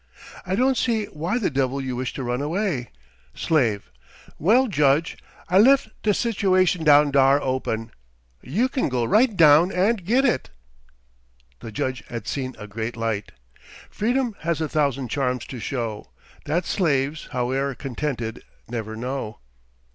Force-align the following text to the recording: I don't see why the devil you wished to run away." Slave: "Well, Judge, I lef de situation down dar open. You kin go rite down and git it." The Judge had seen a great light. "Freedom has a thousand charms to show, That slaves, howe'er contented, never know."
I 0.47 0.55
don't 0.55 0.77
see 0.77 1.05
why 1.13 1.37
the 1.37 1.51
devil 1.51 1.79
you 1.79 1.95
wished 1.95 2.15
to 2.15 2.23
run 2.23 2.41
away." 2.41 2.89
Slave: 3.35 3.91
"Well, 4.39 4.67
Judge, 4.67 5.15
I 5.47 5.59
lef 5.59 5.89
de 6.01 6.11
situation 6.11 6.83
down 6.83 7.11
dar 7.11 7.39
open. 7.39 7.91
You 8.41 8.67
kin 8.67 8.89
go 8.89 9.03
rite 9.03 9.37
down 9.37 9.71
and 9.71 10.03
git 10.03 10.25
it." 10.25 10.49
The 11.59 11.71
Judge 11.71 12.03
had 12.07 12.27
seen 12.27 12.55
a 12.57 12.65
great 12.65 12.97
light. 12.97 13.31
"Freedom 13.91 14.35
has 14.39 14.59
a 14.59 14.67
thousand 14.67 15.09
charms 15.09 15.45
to 15.45 15.59
show, 15.59 16.09
That 16.45 16.65
slaves, 16.65 17.27
howe'er 17.31 17.75
contented, 17.75 18.43
never 18.67 18.95
know." 18.95 19.37